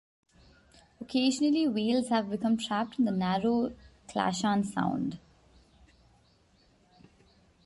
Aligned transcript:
Occasionally 0.99 1.67
whales 1.67 2.09
have 2.09 2.31
become 2.31 2.57
trapped 2.57 2.97
in 2.97 3.05
the 3.05 3.11
narrow 3.11 3.71
Clachan 4.09 4.65
Sound. 4.65 5.19